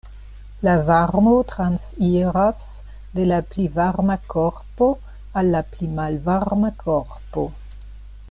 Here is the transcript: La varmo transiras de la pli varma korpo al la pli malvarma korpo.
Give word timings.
La 0.67 0.71
varmo 0.85 1.33
transiras 1.51 2.61
de 3.19 3.27
la 3.33 3.37
pli 3.51 3.67
varma 3.77 4.17
korpo 4.35 4.89
al 5.43 5.53
la 5.57 5.63
pli 5.75 5.91
malvarma 5.99 6.73
korpo. 6.85 7.47